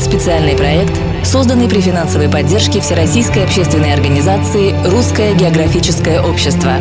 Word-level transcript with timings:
Представляет 0.00 0.02
специальный 0.02 0.56
проект, 0.56 1.26
созданный 1.26 1.68
при 1.68 1.80
финансовой 1.80 2.28
поддержке 2.30 2.80
Всероссийской 2.80 3.44
общественной 3.44 3.92
организации 3.92 4.74
«Русское 4.88 5.34
географическое 5.34 6.22
общество». 6.22 6.72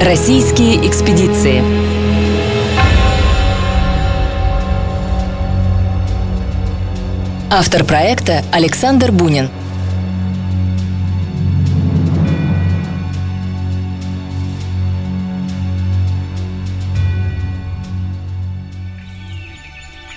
Российские 0.00 0.86
экспедиции 0.88 1.62
Автор 7.50 7.84
проекта 7.84 8.42
Александр 8.52 9.12
Бунин– 9.12 9.50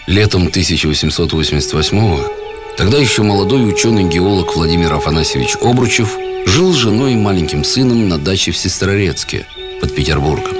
Летом 0.09 0.47
1888-го 0.47 2.33
тогда 2.75 2.97
еще 2.97 3.21
молодой 3.21 3.69
ученый-геолог 3.69 4.55
Владимир 4.55 4.91
Афанасьевич 4.93 5.55
Обручев 5.61 6.17
жил 6.47 6.73
с 6.73 6.77
женой 6.77 7.13
и 7.13 7.15
маленьким 7.15 7.63
сыном 7.63 8.09
на 8.09 8.17
даче 8.17 8.49
в 8.51 8.57
Сестрорецке 8.57 9.45
под 9.79 9.93
Петербургом. 9.93 10.57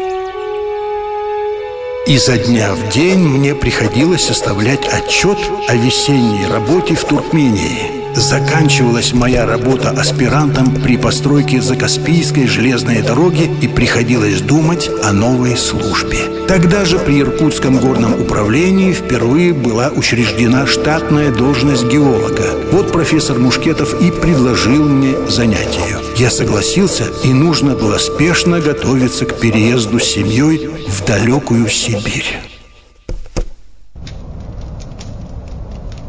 Изо 2.06 2.38
дня 2.38 2.76
в 2.76 2.94
день 2.94 3.18
мне 3.18 3.56
приходилось 3.56 4.26
составлять 4.26 4.86
отчет 4.86 5.40
о 5.68 5.76
весенней 5.76 6.46
работе 6.46 6.94
в 6.94 7.04
Туркмении– 7.06 7.94
Заканчивалась 8.16 9.14
моя 9.14 9.46
работа 9.46 9.92
аспирантом 9.92 10.76
при 10.82 10.98
постройке 10.98 11.62
Закаспийской 11.62 12.48
железной 12.48 13.02
дороги 13.02 13.50
и 13.62 13.68
приходилось 13.68 14.42
думать 14.42 14.90
о 15.04 15.14
новой 15.14 15.56
службе. 15.56 16.18
Тогда 16.48 16.86
же 16.86 16.98
при 16.98 17.22
Иркутском 17.22 17.78
горном 17.78 18.20
управлении 18.20 18.92
впервые 18.92 19.54
была 19.54 19.90
учреждена 19.90 20.66
штатная 20.66 21.32
должность 21.32 21.86
геолога. 21.86 22.56
Вот 22.72 22.92
профессор 22.92 23.38
Мушкетов 23.38 24.02
и 24.02 24.12
предложил 24.12 24.84
мне 24.84 25.16
занятие. 25.28 26.00
Я 26.18 26.30
согласился, 26.32 27.06
и 27.24 27.32
нужно 27.32 27.76
было 27.76 27.98
спешно 27.98 28.60
готовиться 28.60 29.26
к 29.26 29.40
переезду 29.40 30.00
с 30.00 30.04
семьей 30.04 30.70
в 30.88 31.06
далекую 31.06 31.70
Сибирь. 31.70 32.40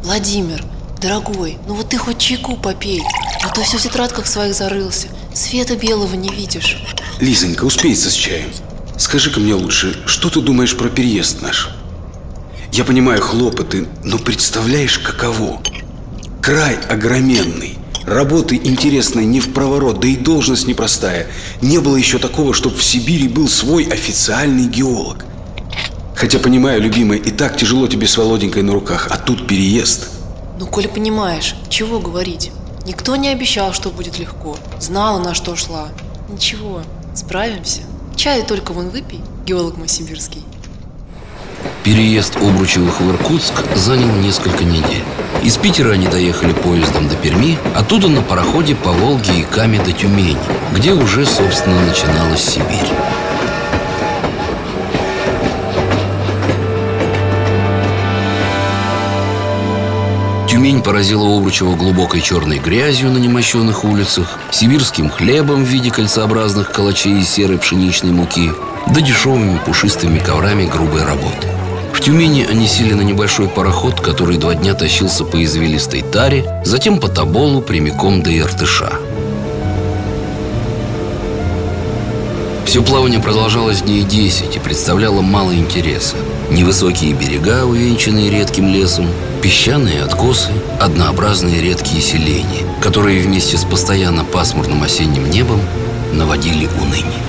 Владимир, 0.02 0.64
Дорогой, 1.00 1.56
ну 1.66 1.74
вот 1.74 1.88
ты 1.88 1.96
хоть 1.96 2.18
чайку 2.18 2.56
попей, 2.56 3.00
а 3.42 3.48
то 3.48 3.62
все 3.62 3.78
в 3.78 3.82
тетрадках 3.82 4.26
своих 4.26 4.54
зарылся. 4.54 5.08
Света 5.32 5.74
белого 5.74 6.14
не 6.14 6.28
видишь. 6.28 6.76
Лизонька, 7.20 7.64
успеется 7.64 8.10
с 8.10 8.14
чаем. 8.14 8.50
Скажи-ка 8.98 9.40
мне 9.40 9.54
лучше, 9.54 9.98
что 10.04 10.28
ты 10.28 10.42
думаешь 10.42 10.76
про 10.76 10.90
переезд 10.90 11.40
наш? 11.40 11.70
Я 12.72 12.84
понимаю 12.84 13.22
хлопоты, 13.22 13.88
но 14.04 14.18
представляешь, 14.18 14.98
каково? 14.98 15.62
Край 16.42 16.76
огроменный. 16.90 17.78
Работы 18.04 18.56
интересной 18.56 19.24
не 19.24 19.40
в 19.40 19.54
проворот, 19.54 20.00
да 20.00 20.08
и 20.08 20.16
должность 20.16 20.66
непростая. 20.66 21.28
Не 21.62 21.78
было 21.78 21.96
еще 21.96 22.18
такого, 22.18 22.52
чтобы 22.52 22.76
в 22.76 22.84
Сибири 22.84 23.28
был 23.28 23.48
свой 23.48 23.84
официальный 23.84 24.66
геолог. 24.66 25.24
Хотя, 26.14 26.38
понимаю, 26.38 26.82
любимая, 26.82 27.18
и 27.18 27.30
так 27.30 27.56
тяжело 27.56 27.88
тебе 27.88 28.06
с 28.06 28.18
Володенькой 28.18 28.64
на 28.64 28.74
руках, 28.74 29.08
а 29.10 29.16
тут 29.16 29.46
переезд– 29.46 30.10
ну, 30.60 30.66
коли 30.66 30.88
понимаешь, 30.88 31.56
чего 31.70 32.00
говорить? 32.00 32.52
Никто 32.84 33.16
не 33.16 33.30
обещал, 33.30 33.72
что 33.72 33.88
будет 33.88 34.18
легко. 34.18 34.58
Знала, 34.78 35.18
на 35.18 35.32
что 35.32 35.56
шла. 35.56 35.88
Ничего, 36.28 36.82
справимся. 37.14 37.80
Чай 38.14 38.42
только 38.42 38.72
вон 38.72 38.90
выпей, 38.90 39.22
геолог 39.46 39.78
мой 39.78 39.88
сибирский. 39.88 40.44
Переезд 41.82 42.36
Обручевых 42.36 43.00
в 43.00 43.10
Иркутск 43.10 43.54
занял 43.74 44.14
несколько 44.16 44.64
недель. 44.64 45.02
Из 45.42 45.56
Питера 45.56 45.92
они 45.92 46.08
доехали 46.08 46.52
поездом 46.52 47.08
до 47.08 47.16
Перми, 47.16 47.58
оттуда 47.74 48.08
на 48.08 48.20
пароходе 48.20 48.74
по 48.74 48.92
Волге 48.92 49.40
и 49.40 49.44
Каме 49.44 49.82
до 49.82 49.92
Тюмени, 49.92 50.36
где 50.74 50.92
уже, 50.92 51.24
собственно, 51.24 51.80
начиналась 51.86 52.44
Сибирь. 52.44 52.92
Тюмень 60.60 60.82
поразила 60.82 61.38
Обручева 61.38 61.74
глубокой 61.74 62.20
черной 62.20 62.58
грязью 62.58 63.10
на 63.10 63.16
немощенных 63.16 63.82
улицах, 63.82 64.38
сибирским 64.50 65.08
хлебом 65.08 65.64
в 65.64 65.66
виде 65.66 65.90
кольцеобразных 65.90 66.70
калачей 66.70 67.18
из 67.18 67.30
серой 67.30 67.56
пшеничной 67.56 68.12
муки, 68.12 68.52
да 68.86 69.00
дешевыми 69.00 69.58
пушистыми 69.64 70.18
коврами 70.18 70.66
грубой 70.66 71.04
работы. 71.04 71.48
В 71.94 72.00
Тюмени 72.02 72.46
они 72.46 72.66
сели 72.66 72.92
на 72.92 73.00
небольшой 73.00 73.48
пароход, 73.48 74.02
который 74.02 74.36
два 74.36 74.54
дня 74.54 74.74
тащился 74.74 75.24
по 75.24 75.42
извилистой 75.42 76.02
таре, 76.02 76.44
затем 76.62 77.00
по 77.00 77.08
Тоболу 77.08 77.62
прямиком 77.62 78.22
до 78.22 78.30
Иртыша. 78.30 78.92
Все 82.70 82.84
плавание 82.84 83.18
продолжалось 83.18 83.82
дней 83.82 84.04
десять 84.04 84.54
и 84.54 84.60
представляло 84.60 85.22
мало 85.22 85.52
интереса. 85.52 86.14
Невысокие 86.52 87.14
берега, 87.14 87.64
увенчанные 87.64 88.30
редким 88.30 88.68
лесом, 88.68 89.08
песчаные 89.42 90.04
откосы, 90.04 90.52
однообразные 90.80 91.60
редкие 91.60 92.00
селения, 92.00 92.64
которые 92.80 93.22
вместе 93.22 93.56
с 93.58 93.64
постоянно 93.64 94.24
пасмурным 94.24 94.84
осенним 94.84 95.28
небом 95.28 95.60
наводили 96.12 96.68
уныние. 96.80 97.24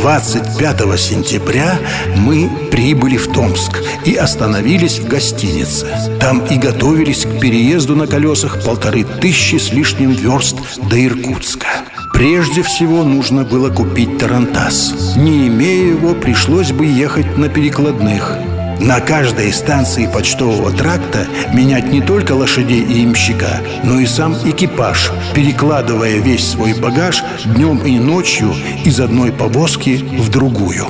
25 0.00 0.98
сентября 0.98 1.78
мы 2.16 2.50
прибыли 2.70 3.18
в 3.18 3.30
Томск 3.34 3.82
и 4.06 4.14
остановились 4.14 4.98
в 4.98 5.06
гостинице. 5.06 5.88
Там 6.18 6.42
и 6.46 6.56
готовились 6.56 7.26
к 7.26 7.38
переезду 7.38 7.94
на 7.94 8.06
колесах 8.06 8.64
полторы 8.64 9.04
тысячи 9.04 9.56
с 9.56 9.72
лишним 9.72 10.12
верст 10.12 10.56
до 10.88 11.04
Иркутска. 11.04 11.68
Прежде 12.14 12.62
всего 12.62 13.04
нужно 13.04 13.44
было 13.44 13.68
купить 13.68 14.16
тарантас. 14.16 15.16
Не 15.16 15.48
имея 15.48 15.88
его, 15.90 16.14
пришлось 16.14 16.72
бы 16.72 16.86
ехать 16.86 17.36
на 17.36 17.50
перекладных. 17.50 18.38
На 18.80 18.98
каждой 19.00 19.52
станции 19.52 20.06
почтового 20.06 20.72
тракта 20.72 21.26
менять 21.52 21.92
не 21.92 22.00
только 22.00 22.32
лошадей 22.32 22.82
и 22.82 23.04
имщика, 23.04 23.60
но 23.84 24.00
и 24.00 24.06
сам 24.06 24.34
экипаж, 24.48 25.12
перекладывая 25.34 26.16
весь 26.16 26.48
свой 26.48 26.72
багаж 26.72 27.22
днем 27.44 27.84
и 27.84 27.98
ночью 27.98 28.54
из 28.82 28.98
одной 28.98 29.32
повозки 29.32 29.96
в 29.96 30.30
другую. 30.30 30.86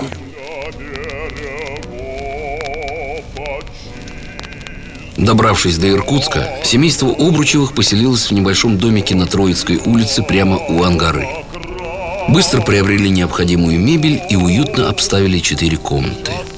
Добравшись 5.16 5.76
до 5.76 5.90
Иркутска, 5.90 6.48
семейство 6.62 7.10
Обручевых 7.10 7.74
поселилось 7.74 8.30
в 8.30 8.30
небольшом 8.30 8.78
домике 8.78 9.16
на 9.16 9.26
Троицкой 9.26 9.80
улице 9.84 10.22
прямо 10.22 10.58
у 10.58 10.84
Ангары. 10.84 11.26
Быстро 12.28 12.60
приобрели 12.60 13.10
необходимую 13.10 13.80
мебель 13.80 14.22
и 14.30 14.36
уютно 14.36 14.88
обставили 14.88 15.40
четыре 15.40 15.76
комнаты– 15.76 16.30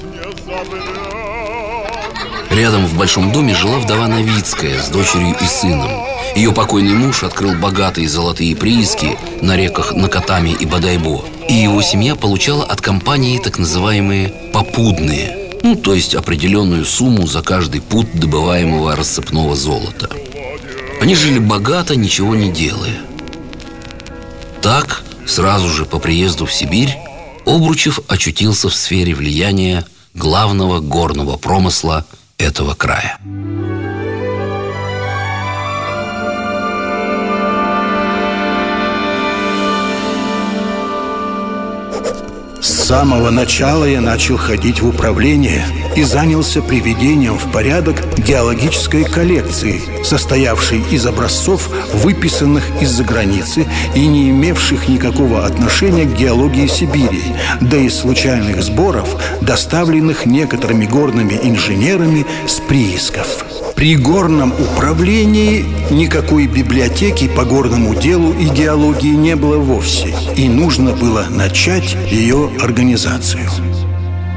Рядом 2.53 2.85
в 2.85 2.95
большом 2.95 3.31
доме 3.31 3.55
жила 3.55 3.79
вдова 3.79 4.07
Новицкая 4.07 4.79
с 4.79 4.89
дочерью 4.89 5.35
и 5.41 5.45
сыном. 5.45 5.89
Ее 6.35 6.51
покойный 6.51 6.93
муж 6.93 7.23
открыл 7.23 7.55
богатые 7.55 8.07
золотые 8.07 8.55
прииски 8.55 9.17
на 9.41 9.57
реках 9.57 9.93
Накатами 9.95 10.51
и 10.51 10.67
Бадайбо. 10.67 11.25
И 11.49 11.55
его 11.55 11.81
семья 11.81 12.15
получала 12.15 12.63
от 12.63 12.79
компании 12.79 13.39
так 13.39 13.57
называемые 13.57 14.31
«попудные», 14.53 15.35
ну, 15.63 15.75
то 15.75 15.95
есть 15.95 16.13
определенную 16.13 16.85
сумму 16.85 17.25
за 17.25 17.41
каждый 17.41 17.81
пуд 17.81 18.05
добываемого 18.13 18.95
рассыпного 18.95 19.55
золота. 19.55 20.11
Они 21.01 21.15
жили 21.15 21.39
богато, 21.39 21.95
ничего 21.95 22.35
не 22.35 22.51
делая. 22.51 22.99
Так, 24.61 25.01
сразу 25.25 25.69
же 25.69 25.85
по 25.85 25.97
приезду 25.97 26.45
в 26.45 26.53
Сибирь, 26.53 26.95
Обручев 27.47 27.99
очутился 28.07 28.69
в 28.69 28.75
сфере 28.75 29.15
влияния 29.15 29.85
главного 30.13 30.81
горного 30.81 31.35
промысла– 31.37 32.05
этого 32.43 32.73
края. 32.73 33.17
С 42.61 42.85
самого 42.85 43.29
начала 43.29 43.85
я 43.85 44.01
начал 44.01 44.37
ходить 44.37 44.81
в 44.81 44.87
управление 44.87 45.65
и 45.95 46.03
занялся 46.03 46.61
приведением 46.61 47.37
в 47.37 47.51
порядок 47.51 47.97
геологической 48.17 49.03
коллекции, 49.03 49.81
состоявшей 50.03 50.83
из 50.91 51.05
образцов, 51.05 51.69
выписанных 51.93 52.63
из-за 52.81 53.03
границы 53.03 53.65
и 53.95 54.07
не 54.07 54.29
имевших 54.29 54.87
никакого 54.87 55.45
отношения 55.45 56.05
к 56.05 56.15
геологии 56.15 56.67
Сибири, 56.67 57.23
да 57.61 57.77
и 57.77 57.89
случайных 57.89 58.63
сборов, 58.63 59.15
доставленных 59.41 60.25
некоторыми 60.25 60.85
горными 60.85 61.39
инженерами 61.43 62.25
с 62.47 62.59
приисков. 62.59 63.45
При 63.75 63.95
горном 63.95 64.53
управлении 64.53 65.65
никакой 65.89 66.47
библиотеки 66.47 67.27
по 67.27 67.43
горному 67.43 67.95
делу 67.95 68.31
и 68.31 68.45
геологии 68.45 69.13
не 69.13 69.35
было 69.35 69.57
вовсе, 69.57 70.15
и 70.35 70.47
нужно 70.47 70.93
было 70.93 71.25
начать 71.29 71.97
ее 72.09 72.49
организацию. 72.61 73.49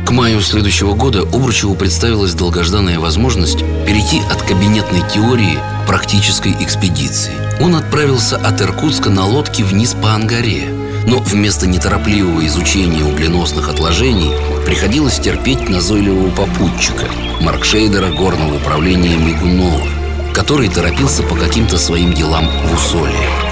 К 0.07 0.13
маю 0.13 0.41
следующего 0.41 0.95
года 0.95 1.23
Обручеву 1.23 1.75
представилась 1.75 2.33
долгожданная 2.33 3.01
возможность 3.01 3.59
перейти 3.85 4.21
от 4.31 4.41
кабинетной 4.41 5.01
теории 5.13 5.59
к 5.83 5.87
практической 5.89 6.53
экспедиции. 6.61 7.33
Он 7.61 7.75
отправился 7.75 8.37
от 8.37 8.63
Иркутска 8.63 9.11
на 9.11 9.27
лодке 9.27 9.65
вниз 9.65 9.95
по 10.01 10.15
Ангаре, 10.15 10.69
но 11.09 11.19
вместо 11.19 11.67
неторопливого 11.67 12.47
изучения 12.47 13.03
угленосных 13.03 13.69
отложений 13.69 14.31
приходилось 14.65 15.19
терпеть 15.19 15.69
назойливого 15.69 16.31
попутчика, 16.31 17.07
маркшейдера 17.41 18.13
горного 18.13 18.59
управления 18.59 19.17
Мигунова, 19.17 19.89
который 20.33 20.69
торопился 20.69 21.25
по 21.25 21.35
каким-то 21.35 21.79
своим 21.79 22.13
делам 22.13 22.47
в 22.47 22.75
Усолье. 22.75 23.46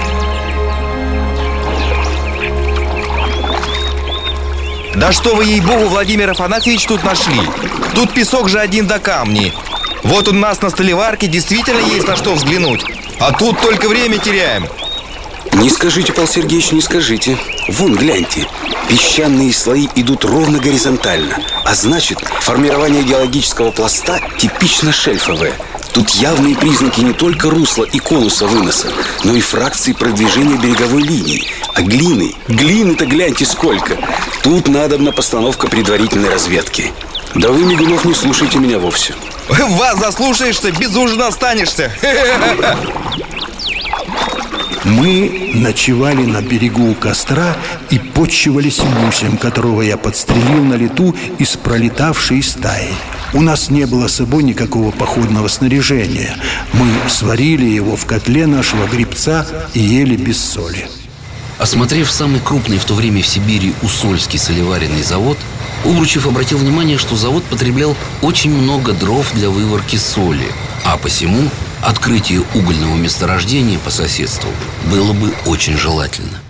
Да 4.95 5.11
что 5.11 5.35
вы, 5.35 5.43
ей-богу, 5.43 5.87
Владимир 5.87 6.29
Афанасьевич 6.29 6.85
тут 6.85 7.03
нашли? 7.03 7.41
Тут 7.93 8.13
песок 8.13 8.47
же 8.47 8.59
один 8.59 8.87
до 8.87 8.99
камней. 8.99 9.53
Вот 10.03 10.29
у 10.29 10.31
нас 10.31 10.61
на 10.61 10.69
столеварке 10.69 11.27
действительно 11.27 11.79
есть 11.79 12.07
на 12.07 12.15
что 12.15 12.33
взглянуть. 12.33 12.85
А 13.19 13.33
тут 13.33 13.59
только 13.59 13.89
время 13.89 14.19
теряем. 14.19 14.67
Не 15.53 15.69
скажите, 15.69 16.13
Павел 16.13 16.29
Сергеевич, 16.29 16.71
не 16.71 16.81
скажите. 16.81 17.37
Вон, 17.67 17.95
гляньте. 17.95 18.47
Песчаные 18.87 19.51
слои 19.53 19.87
идут 19.95 20.23
ровно 20.23 20.59
горизонтально. 20.59 21.39
А 21.65 21.75
значит, 21.75 22.19
формирование 22.39 23.03
геологического 23.03 23.71
пласта 23.71 24.21
типично 24.37 24.93
шельфовое. 24.93 25.53
Тут 25.95 26.09
явные 26.09 26.57
признаки 26.57 26.99
не 26.99 27.13
только 27.13 27.49
русла 27.49 27.85
и 27.85 27.99
конуса 27.99 28.45
выноса, 28.47 28.89
но 29.23 29.33
и 29.33 29.39
фракции 29.39 29.93
продвижения 29.93 30.57
береговой 30.57 31.01
линии. 31.01 31.47
А 31.73 31.81
глины, 31.81 32.35
глины-то 32.49 33.05
гляньте 33.05 33.45
сколько. 33.45 33.97
Тут 34.43 34.67
надо 34.67 34.97
на 34.97 35.13
постановка 35.13 35.67
предварительной 35.67 36.27
разведки. 36.27 36.91
Да 37.33 37.49
вы, 37.49 37.63
Мигунов, 37.63 38.03
не 38.03 38.13
слушайте 38.13 38.57
меня 38.57 38.77
вовсе. 38.77 39.15
Вас 39.47 39.97
заслушаешься, 39.97 40.69
без 40.73 40.93
ужина 40.97 41.27
останешься. 41.27 41.89
Мы 44.83 45.51
ночевали 45.53 46.25
на 46.25 46.41
берегу 46.41 46.91
у 46.91 46.93
костра 46.93 47.55
и 47.89 47.99
почивались 47.99 48.81
гусем, 48.81 49.37
которого 49.37 49.81
я 49.81 49.95
подстрелил 49.95 50.61
на 50.65 50.73
лету 50.73 51.15
из 51.39 51.55
пролетавшей 51.55 52.43
стаи. 52.43 52.89
У 53.35 53.41
нас 53.41 53.69
не 53.69 53.85
было 53.85 54.07
с 54.07 54.15
собой 54.15 54.43
никакого 54.43 54.91
походного 54.91 55.49
снаряжения. 55.49 56.37
Мы 56.71 56.87
сварили 57.09 57.65
его 57.65 57.97
в 57.97 58.05
котле 58.05 58.47
нашего 58.47 58.87
грибца 58.87 59.45
и 59.73 59.81
ели 59.81 60.15
без 60.15 60.41
соли. 60.41 60.87
Осмотрев 61.59 62.09
самый 62.09 62.39
крупный 62.39 62.77
в 62.77 62.85
то 62.85 62.93
время 62.93 63.21
в 63.21 63.27
Сибири 63.27 63.73
Усольский 63.81 64.39
солеваренный 64.39 65.03
завод, 65.03 65.37
Обручев 65.83 66.25
обратил 66.27 66.59
внимание, 66.59 66.97
что 66.97 67.17
завод 67.17 67.43
потреблял 67.43 67.97
очень 68.21 68.51
много 68.51 68.93
дров 68.93 69.29
для 69.33 69.49
выварки 69.49 69.97
соли, 69.97 70.47
а 70.85 70.95
посему 70.95 71.49
открытие 71.81 72.41
угольного 72.53 72.95
месторождения 72.95 73.79
по 73.79 73.89
соседству 73.89 74.49
было 74.89 75.11
бы 75.11 75.33
очень 75.45 75.75
желательно. 75.77 76.44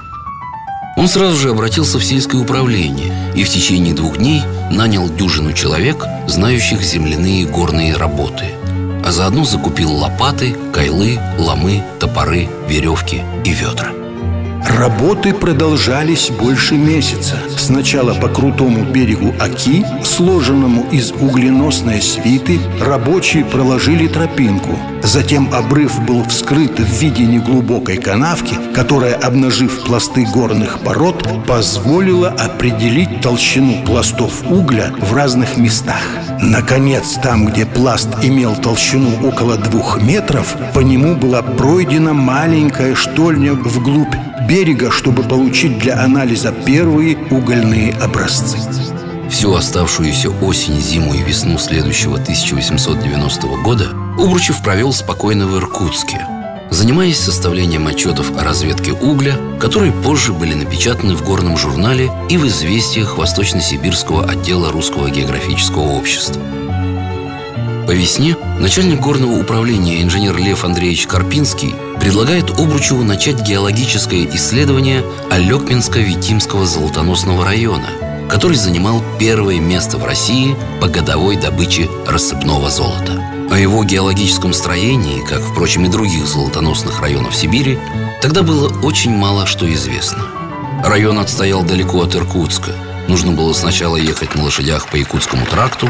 Он 0.96 1.08
сразу 1.08 1.36
же 1.36 1.50
обратился 1.50 2.00
в 2.00 2.06
сельское 2.06 2.38
управление 2.38 3.14
и 3.36 3.44
в 3.44 3.50
течение 3.50 3.94
двух 3.94 4.18
дней 4.18 4.42
нанял 4.72 5.10
дюжину 5.10 5.54
человек, 5.54 6.06
знающих 6.28 6.82
земляные 6.82 7.46
горные 7.46 7.96
работы, 7.96 8.46
а 9.04 9.12
заодно 9.12 9.44
закупил 9.44 9.92
лопаты, 9.92 10.56
кайлы, 10.74 11.20
ломы, 11.38 11.84
топоры, 12.00 12.48
веревки 12.68 13.22
и 13.44 13.52
ведра. 13.52 14.05
Работы 14.68 15.32
продолжались 15.32 16.32
больше 16.32 16.76
месяца. 16.76 17.38
Сначала 17.56 18.16
по 18.16 18.28
крутому 18.28 18.84
берегу 18.84 19.34
Оки, 19.40 19.86
сложенному 20.04 20.88
из 20.92 21.12
угленосной 21.12 22.02
свиты, 22.02 22.60
рабочие 22.82 23.46
проложили 23.46 24.08
тропинку. 24.08 24.78
Затем 25.04 25.54
обрыв 25.54 26.04
был 26.06 26.24
вскрыт 26.24 26.80
в 26.80 27.00
виде 27.00 27.26
неглубокой 27.26 27.98
канавки, 27.98 28.58
которая, 28.74 29.14
обнажив 29.14 29.84
пласты 29.84 30.26
горных 30.26 30.80
пород, 30.80 31.24
позволила 31.46 32.30
определить 32.30 33.22
толщину 33.22 33.84
пластов 33.86 34.50
угля 34.50 34.92
в 35.00 35.14
разных 35.14 35.58
местах. 35.58 36.02
Наконец, 36.42 37.18
там, 37.22 37.46
где 37.46 37.66
пласт 37.66 38.10
имел 38.22 38.56
толщину 38.56 39.28
около 39.28 39.58
двух 39.58 40.02
метров, 40.02 40.56
по 40.74 40.80
нему 40.80 41.16
была 41.16 41.42
пройдена 41.42 42.14
маленькая 42.14 42.96
штольня 42.96 43.54
вглубь 43.54 44.16
берега, 44.48 44.92
чтобы 44.92 45.24
получить 45.24 45.80
для 45.80 46.02
анализа 46.02 46.52
первые 46.52 47.18
угольные 47.30 47.94
образцы. 47.94 48.58
Всю 49.30 49.54
оставшуюся 49.54 50.30
осень, 50.30 50.80
зиму 50.80 51.14
и 51.14 51.22
весну 51.22 51.58
следующего 51.58 52.16
1890 52.16 53.48
года 53.64 53.90
Обручев 54.18 54.62
провел 54.62 54.94
спокойно 54.94 55.48
в 55.48 55.58
Иркутске, 55.58 56.26
занимаясь 56.76 57.18
составлением 57.18 57.88
отчетов 57.88 58.38
о 58.38 58.44
разведке 58.44 58.92
угля, 58.92 59.38
которые 59.60 59.94
позже 59.94 60.34
были 60.34 60.54
напечатаны 60.54 61.16
в 61.16 61.24
горном 61.24 61.58
журнале 61.58 62.12
и 62.30 62.38
в 62.38 62.46
известиях 62.48 63.18
Восточно-Сибирского 63.18 64.26
отдела 64.26 64.72
Русского 64.72 65.10
географического 65.10 65.84
общества. 65.94 66.42
По 67.88 67.92
весне 67.92 68.36
начальник 68.60 69.00
горного 69.00 69.40
управления 69.40 70.02
инженер 70.04 70.36
Лев 70.38 70.66
Андреевич 70.66 71.08
Карпинский 71.08 71.74
предлагает 72.02 72.50
Обручеву 72.60 73.04
начать 73.04 73.42
геологическое 73.42 74.28
исследование 74.34 75.02
Алекминско-Витимского 75.30 76.66
золотоносного 76.66 77.46
района, 77.46 77.88
который 78.30 78.58
занимал 78.58 79.02
первое 79.18 79.60
место 79.62 79.98
в 79.98 80.04
России 80.04 80.58
по 80.82 80.90
годовой 80.90 81.38
добыче 81.38 81.88
рассыпного 82.06 82.70
золота. 82.70 83.35
О 83.50 83.58
его 83.58 83.84
геологическом 83.84 84.54
строении, 84.54 85.26
как, 85.26 85.42
впрочем, 85.42 85.86
и 85.86 85.90
других 85.90 86.28
золотоносных 86.28 87.00
районов 87.00 87.36
Сибири, 87.36 87.80
тогда 88.22 88.42
было 88.42 88.70
очень 88.82 89.16
мало 89.16 89.46
что 89.46 89.72
известно. 89.72 90.26
Район 90.84 91.20
отстоял 91.20 91.64
далеко 91.64 92.02
от 92.02 92.16
Иркутска. 92.16 92.72
Нужно 93.08 93.32
было 93.32 93.54
сначала 93.54 93.96
ехать 93.96 94.36
на 94.36 94.44
лошадях 94.44 94.88
по 94.88 94.96
Якутскому 94.96 95.46
тракту, 95.46 95.90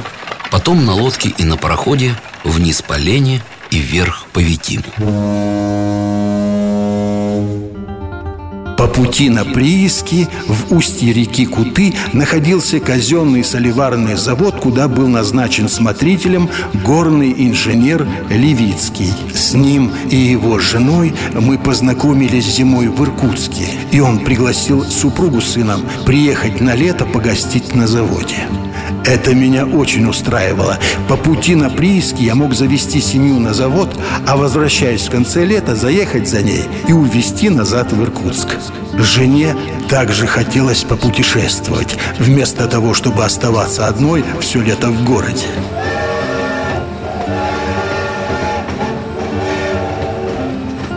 потом 0.51 0.85
на 0.85 0.93
лодке 0.93 1.29
и 1.29 1.43
на 1.43 1.57
пароходе 1.57 2.15
вниз 2.43 2.81
по 2.81 2.97
Лене 2.97 3.41
и 3.71 3.79
вверх 3.79 4.25
по 4.33 4.39
Витиму. 4.39 4.83
По 8.85 8.91
пути 8.91 9.29
на 9.29 9.43
прииски 9.45 10.27
в 10.47 10.71
устье 10.71 11.11
реки 11.11 11.47
Куты 11.47 11.95
находился 12.13 12.79
казенный 12.79 13.43
соливарный 13.43 14.13
завод, 14.13 14.57
куда 14.57 14.87
был 14.87 15.07
назначен 15.07 15.69
смотрителем 15.69 16.51
горный 16.83 17.33
инженер 17.35 18.07
Левицкий. 18.29 19.11
С 19.33 19.55
ним 19.55 19.91
и 20.11 20.15
его 20.15 20.59
женой 20.59 21.15
мы 21.33 21.57
познакомились 21.57 22.45
зимой 22.45 22.89
в 22.89 23.01
Иркутске, 23.01 23.65
и 23.91 23.99
он 24.01 24.19
пригласил 24.19 24.83
супругу 24.83 25.41
с 25.41 25.53
сыном 25.53 25.81
приехать 26.05 26.61
на 26.61 26.75
лето 26.75 27.07
погостить 27.07 27.73
на 27.73 27.87
заводе. 27.87 28.47
Это 29.05 29.35
меня 29.35 29.65
очень 29.65 30.07
устраивало. 30.07 30.77
По 31.07 31.15
пути 31.15 31.55
на 31.55 31.69
прииски 31.69 32.23
я 32.23 32.35
мог 32.35 32.53
завести 32.53 32.99
семью 32.99 33.39
на 33.39 33.53
завод, 33.53 33.89
а 34.27 34.35
возвращаясь 34.35 35.07
в 35.07 35.11
конце 35.11 35.45
лета, 35.45 35.75
заехать 35.75 36.27
за 36.27 36.41
ней 36.41 36.63
и 36.87 36.93
увезти 36.93 37.49
назад 37.49 37.93
в 37.93 38.01
Иркутск. 38.01 38.47
Жене 38.97 39.55
также 39.89 40.25
хотелось 40.25 40.83
попутешествовать, 40.83 41.95
вместо 42.17 42.67
того, 42.67 42.93
чтобы 42.93 43.23
оставаться 43.23 43.87
одной 43.87 44.23
все 44.39 44.61
лето 44.61 44.89
в 44.89 45.03
городе. 45.05 45.47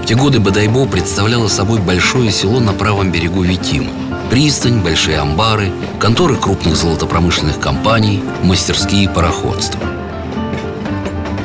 В 0.03 0.07
те 0.07 0.15
годы 0.15 0.41
Бадайбо 0.41 0.87
представляло 0.87 1.49
собой 1.49 1.81
большое 1.81 2.31
село 2.31 2.61
на 2.61 2.73
правом 2.73 3.13
берегу 3.13 3.43
Витима. 3.43 4.08
Пристань, 4.31 4.83
большие 4.83 5.19
амбары, 5.19 5.73
конторы 5.99 6.37
крупных 6.37 6.77
золотопромышленных 6.77 7.59
компаний, 7.61 8.23
мастерские 8.43 9.09
пароходства. 9.09 9.81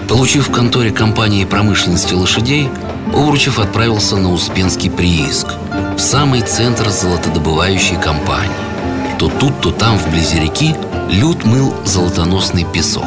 Получив 0.09 0.49
в 0.49 0.51
конторе 0.51 0.91
компании 0.91 1.45
промышленности 1.45 2.13
лошадей, 2.13 2.69
Обручев 3.13 3.57
отправился 3.57 4.17
на 4.17 4.33
Успенский 4.33 4.91
прииск, 4.91 5.47
в 5.95 5.99
самый 5.99 6.41
центр 6.41 6.89
золотодобывающей 6.89 7.95
компании. 7.95 8.51
То 9.17 9.29
тут, 9.29 9.61
то 9.61 9.71
там, 9.71 9.97
вблизи 9.97 10.39
реки, 10.39 10.75
люд 11.09 11.45
мыл 11.45 11.73
золотоносный 11.85 12.65
песок. 12.65 13.05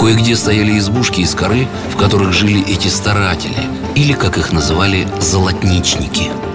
Кое-где 0.00 0.34
стояли 0.34 0.76
избушки 0.78 1.20
из 1.20 1.34
коры, 1.34 1.68
в 1.94 1.96
которых 1.96 2.32
жили 2.32 2.60
эти 2.68 2.88
старатели, 2.88 3.68
или, 3.94 4.14
как 4.14 4.36
их 4.36 4.52
называли, 4.52 5.06
золотничники– 5.20 6.32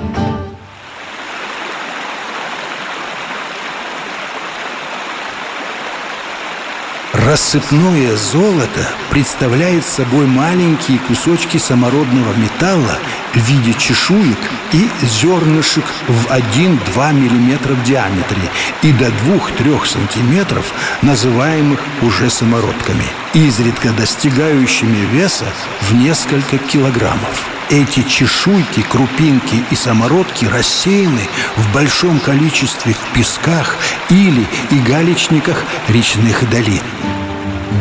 Рассыпное 7.27 8.15
золото 8.15 8.87
представляет 9.09 9.85
собой 9.85 10.25
маленькие 10.27 10.97
кусочки 10.97 11.57
самородного 11.57 12.33
металла 12.37 12.97
в 13.33 13.37
виде 13.39 13.73
чешуек 13.73 14.37
и 14.71 14.87
зернышек 15.05 15.83
в 16.07 16.27
1-2 16.27 16.79
мм 16.95 17.73
в 17.73 17.83
диаметре 17.83 18.49
и 18.81 18.93
до 18.93 19.07
2-3 19.07 19.85
см, 19.85 20.63
называемых 21.01 21.81
уже 22.01 22.29
самородками, 22.29 23.03
изредка 23.33 23.89
достигающими 23.91 25.05
веса 25.11 25.47
в 25.81 25.95
несколько 25.95 26.57
килограммов. 26.57 27.56
Эти 27.69 28.01
чешуйки, 28.03 28.81
крупинки 28.89 29.61
и 29.69 29.75
самородки 29.75 30.45
рассеяны 30.45 31.27
в 31.57 31.73
большом 31.73 32.17
количестве 32.21 32.93
в 32.93 33.13
песках 33.13 33.75
или 34.09 34.45
и 34.71 34.79
галечниках 34.79 35.65
речных 35.89 36.49
долин. 36.49 36.81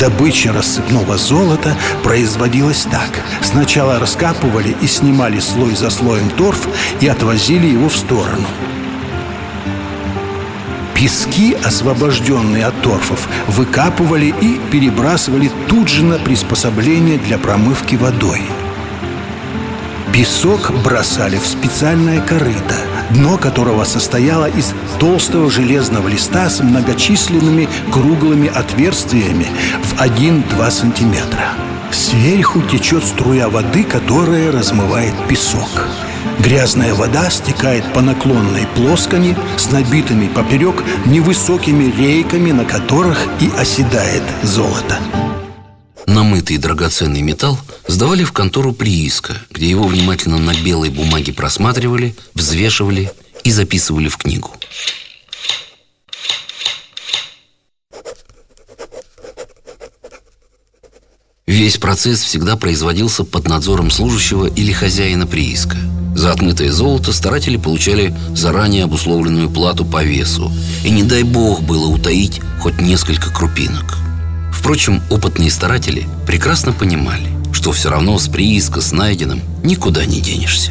Добыча 0.01 0.53
рассыпного 0.53 1.17
золота 1.17 1.77
производилась 2.03 2.83
так. 2.91 3.23
Сначала 3.43 4.01
раскапывали 4.01 4.77
и 4.83 4.89
снимали 4.89 5.39
слой 5.39 5.77
за 5.77 5.91
слоем 5.91 6.31
торф 6.31 6.67
и 7.01 7.07
отвозили 7.07 7.69
его 7.69 7.89
в 7.89 7.97
сторону. 7.97 8.49
Пески, 10.95 11.57
освобожденные 11.63 12.67
от 12.67 12.83
торфов, 12.83 13.29
выкапывали 13.47 14.35
и 14.41 14.59
перебрасывали 14.73 15.49
тут 15.69 15.89
же 15.89 16.03
на 16.03 16.19
приспособление 16.19 17.19
для 17.19 17.39
промывки 17.39 17.95
водой– 17.95 18.43
Песок 20.17 20.73
бросали 20.83 21.37
в 21.37 21.47
специальное 21.47 22.23
корыто, 22.23 22.75
дно 23.11 23.37
которого 23.37 23.85
состояло 23.85 24.49
из 24.49 24.73
толстого 24.99 25.51
железного 25.51 26.09
листа 26.09 26.49
с 26.49 26.61
многочисленными 26.61 27.69
круглыми 27.93 28.49
отверстиями 28.49 29.47
в 29.83 30.01
1-2 30.01 30.71
сантиметра. 30.71 31.51
Сверху 31.93 32.63
течет 32.63 33.05
струя 33.05 33.51
воды, 33.51 33.85
которая 33.85 34.51
размывает 34.51 35.13
песок. 35.29 35.87
Грязная 36.39 36.95
вода 36.95 37.29
стекает 37.29 37.85
по 37.93 38.01
наклонной 38.01 38.67
плоскани 38.75 39.37
с 39.59 39.71
набитыми 39.71 40.29
поперек 40.29 40.83
невысокими 41.05 41.95
рейками, 41.95 42.53
на 42.53 42.65
которых 42.65 43.19
и 43.39 43.51
оседает 43.59 44.23
золото. 44.43 44.97
Намытый 46.07 46.57
драгоценный 46.57 47.21
металл 47.21 47.59
сдавали 47.89 48.25
в 48.25 48.33
контору 48.33 48.73
прииска, 48.73 49.37
где 49.51 49.69
его 49.69 49.87
внимательно 49.87 50.39
на 50.39 50.55
белой 50.55 50.91
бумаге 50.91 51.33
просматривали, 51.33 52.15
взвешивали 52.35 53.13
и 53.45 53.51
записывали 53.51 54.09
в 54.09 54.17
книгу. 54.17 54.53
Весь 61.47 61.79
процесс 61.79 62.23
всегда 62.23 62.57
производился 62.57 63.25
под 63.25 63.49
надзором 63.49 63.91
служащего 63.91 64.47
или 64.47 64.73
хозяина 64.73 65.27
прииска. 65.27 65.79
За 66.15 66.33
отмытое 66.33 66.73
золото 66.73 67.13
старатели 67.13 67.57
получали 67.57 68.17
заранее 68.35 68.85
обусловленную 68.85 69.49
плату 69.51 69.85
по 69.85 70.03
весу, 70.03 70.53
и 70.85 70.91
не 70.91 71.03
дай 71.03 71.23
бог 71.23 71.63
было 71.63 71.87
утаить 71.87 72.41
хоть 72.61 72.81
несколько 72.81 73.31
крупинок– 73.31 73.99
Впрочем, 74.67 75.01
опытные 75.11 75.49
старатели 75.49 76.09
прекрасно 76.27 76.73
понимали, 76.73 77.29
что 77.67 77.73
все 77.73 77.91
равно 77.91 78.17
с 78.17 78.29
прииска 78.29 78.81
с 78.81 78.93
найденным 78.93 79.41
никуда 79.65 80.07
не 80.07 80.21
денешься. 80.21 80.71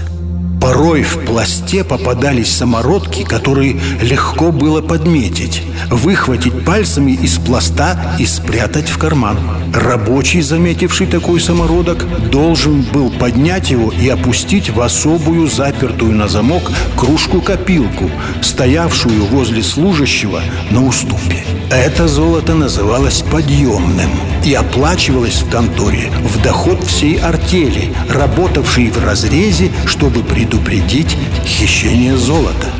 Порой 0.62 1.04
в 1.04 1.26
пласте 1.26 1.84
попадались 1.84 2.50
самородки, 2.50 3.24
которые 3.24 3.82
легко 4.00 4.54
было 4.54 4.82
подметить, 4.82 5.62
выхватить 5.90 6.64
пальцами 6.64 7.12
из 7.12 7.38
пласта 7.38 8.16
и 8.18 8.26
спрятать 8.26 8.88
в 8.88 8.98
карман. 8.98 9.38
Рабочий, 9.74 10.40
заметивший 10.40 11.08
такой 11.08 11.42
самородок, 11.42 12.06
должен 12.32 12.84
был 12.84 13.12
поднять 13.12 13.72
его 13.72 13.92
и 13.92 14.08
опустить 14.08 14.70
в 14.70 14.80
особую 14.80 15.50
запертую 15.50 16.14
на 16.14 16.30
замок 16.30 16.72
кружку-копилку, 16.96 18.10
стоявшую 18.42 19.26
возле 19.26 19.62
служащего 19.64 20.42
на 20.72 20.82
уступе. 20.82 21.44
Это 21.70 22.08
золото 22.08 22.54
называлось 22.56 23.22
подъемным 23.22 24.12
и 24.46 24.54
оплачивалось 24.54 25.42
в 25.42 25.50
конторе 25.50 26.12
в 26.22 26.42
доход 26.42 26.84
всей 26.86 27.20
артели, 27.20 27.94
работавшей 28.10 28.90
в 28.92 29.04
разрезе, 29.04 29.72
чтобы 29.86 30.24
предупредить 30.24 30.66
предупредить 30.76 31.18
хищение 31.46 32.16
золота. 32.16 32.72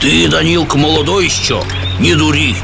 Ты, 0.00 0.28
Данилка, 0.28 0.76
молодой 0.76 1.26
еще, 1.26 1.62
не 2.00 2.14
дури. 2.14 2.56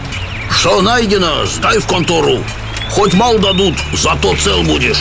Что 0.50 0.82
найдено, 0.82 1.46
сдай 1.46 1.78
в 1.78 1.86
контору. 1.86 2.42
Хоть 2.90 3.14
мало 3.14 3.38
дадут, 3.38 3.76
зато 3.92 4.34
цел 4.36 4.62
будешь. 4.64 4.98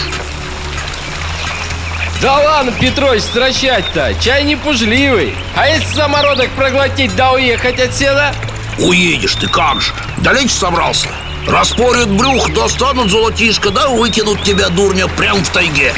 Да 2.21 2.37
ладно, 2.37 2.71
Петрович, 2.79 3.23
стращать-то, 3.23 4.13
чай 4.21 4.43
не 4.43 4.55
пужливый. 4.55 5.33
А 5.55 5.67
если 5.67 5.95
самородок 5.95 6.49
проглотить 6.51 7.15
да 7.15 7.33
уехать 7.33 7.79
отсюда? 7.79 8.33
Уедешь 8.79 9.35
ты 9.35 9.47
как 9.47 9.81
же, 9.81 9.93
далеко 10.17 10.49
собрался? 10.49 11.09
Распорят 11.47 12.09
брюх, 12.09 12.53
достанут 12.53 13.09
золотишко, 13.09 13.71
да 13.71 13.89
выкинут 13.89 14.43
тебя, 14.43 14.69
дурня, 14.69 15.07
прям 15.07 15.43
в 15.43 15.49
тайге 15.49 15.93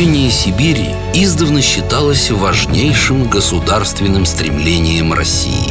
Изучение 0.00 0.30
Сибири 0.30 0.94
издавна 1.12 1.60
считалось 1.60 2.30
важнейшим 2.30 3.28
государственным 3.28 4.24
стремлением 4.24 5.12
России. 5.12 5.70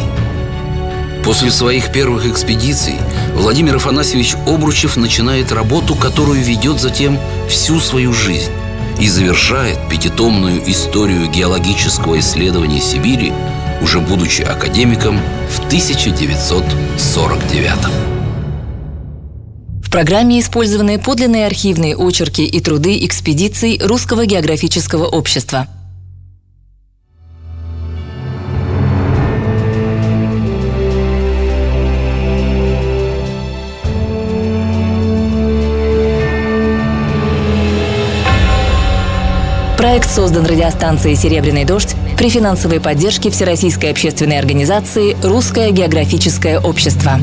После 1.23 1.49
своих 1.49 1.91
первых 1.91 2.27
экспедиций 2.27 2.93
Владимир 3.33 3.77
Афанасьевич 3.77 4.35
Обручев 4.45 4.97
начинает 4.97 5.51
работу, 5.51 5.95
которую 5.95 6.43
ведет 6.43 6.79
затем 6.79 7.17
всю 7.49 7.79
свою 7.79 8.13
жизнь 8.13 8.51
и 8.99 9.07
завершает 9.07 9.79
пятитомную 9.89 10.61
историю 10.69 11.27
геологического 11.27 12.19
исследования 12.19 12.81
Сибири, 12.81 13.33
уже 13.81 13.99
будучи 13.99 14.43
академиком 14.43 15.19
в 15.49 15.57
1949 15.65 17.81
году. 17.81 18.18
В 19.89 19.91
программе 19.91 20.39
использованы 20.39 20.99
подлинные 20.99 21.47
архивные 21.47 21.97
очерки 21.97 22.45
и 22.45 22.59
труды 22.59 23.03
экспедиций 23.07 23.79
Русского 23.83 24.27
географического 24.27 25.07
общества. 25.07 25.67
Проект 39.75 40.11
создан 40.11 40.45
радиостанцией 40.45 41.15
«Серебряный 41.15 41.65
дождь» 41.65 41.95
при 42.15 42.29
финансовой 42.29 42.79
поддержке 42.79 43.31
Всероссийской 43.31 43.89
общественной 43.89 44.37
организации 44.37 45.17
«Русское 45.23 45.71
географическое 45.71 46.59
общество». 46.59 47.19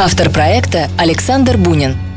Автор 0.00 0.30
проекта 0.30 0.88
Александр 0.96 1.56
Бунин– 1.56 1.96